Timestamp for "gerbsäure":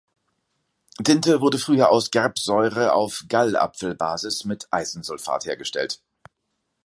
2.09-2.93